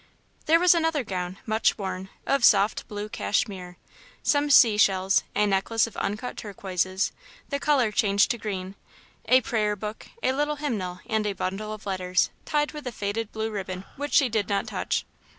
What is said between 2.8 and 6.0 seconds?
blue cashmere, some sea shells, a necklace of